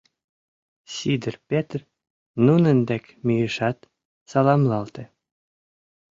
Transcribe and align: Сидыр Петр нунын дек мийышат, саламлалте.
Сидыр 0.93 1.35
Петр 1.49 1.79
нунын 2.45 2.77
дек 2.89 3.03
мийышат, 3.25 3.77
саламлалте. 4.31 5.03